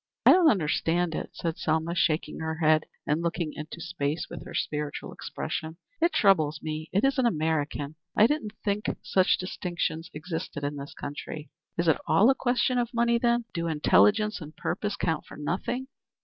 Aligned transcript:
"I 0.25 0.31
don't 0.31 0.49
understand 0.49 1.13
it," 1.13 1.29
said 1.33 1.59
Selma, 1.59 1.93
shaking 1.93 2.39
her 2.39 2.55
head 2.55 2.87
and 3.05 3.21
looking 3.21 3.53
into 3.53 3.79
space 3.79 4.25
with 4.31 4.43
her 4.45 4.55
spiritual 4.55 5.13
expression. 5.13 5.77
"It 6.01 6.11
troubles 6.11 6.59
me. 6.59 6.89
It 6.91 7.03
isn't 7.03 7.23
American. 7.27 7.93
I 8.17 8.25
didn't 8.25 8.53
think 8.63 8.89
such 9.03 9.37
distinctions 9.37 10.09
existed 10.11 10.63
in 10.63 10.75
this 10.77 10.95
country. 10.95 11.51
Is 11.77 11.87
it 11.87 11.97
all 12.07 12.31
a 12.31 12.35
question 12.35 12.79
of 12.79 12.91
money, 12.95 13.19
then? 13.19 13.45
Do 13.53 13.67
intelligence 13.67 14.41
and 14.41 14.53
er 14.53 14.61
purpose 14.63 14.95
count 14.95 15.25
for 15.27 15.37
nothing?" 15.37 15.85